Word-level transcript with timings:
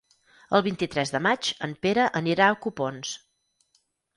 El 0.59 0.63
vint-i-tres 0.67 1.11
de 1.17 1.21
maig 1.27 1.51
en 1.69 1.77
Pere 1.85 2.07
anirà 2.23 2.49
a 2.55 2.59
Copons. 2.65 3.13